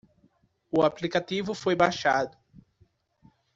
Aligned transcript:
O 0.71 0.81
aplicativo 0.81 1.53
foi 1.53 1.75
baixado. 1.75 2.35